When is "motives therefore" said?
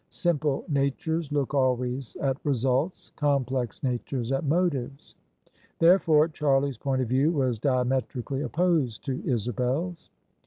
4.45-6.27